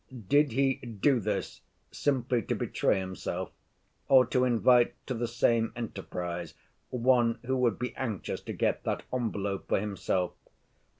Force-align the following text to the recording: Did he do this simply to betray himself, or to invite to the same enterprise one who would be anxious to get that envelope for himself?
Did 0.29 0.53
he 0.53 0.77
do 0.77 1.19
this 1.19 1.61
simply 1.91 2.41
to 2.41 2.55
betray 2.55 2.99
himself, 2.99 3.51
or 4.07 4.25
to 4.25 4.45
invite 4.45 4.95
to 5.05 5.13
the 5.13 5.27
same 5.27 5.71
enterprise 5.75 6.55
one 6.89 7.37
who 7.45 7.55
would 7.57 7.77
be 7.77 7.95
anxious 7.95 8.41
to 8.41 8.53
get 8.53 8.81
that 8.83 9.03
envelope 9.13 9.67
for 9.67 9.79
himself? 9.79 10.33